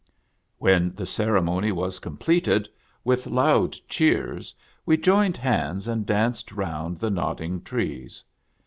When 0.57 0.95
the 0.95 1.05
ceremony 1.05 1.71
was 1.71 1.99
completed, 1.99 2.67
with 3.03 3.27
loud 3.27 3.75
cheers 3.87 4.55
wc 4.87 5.03
joined 5.03 5.37
hands 5.37 5.87
and 5.87 6.07
danced 6.07 6.51
round 6.51 6.97
the 6.97 7.11
nod 7.11 7.37
ding 7.37 7.61
trees. 7.61 8.23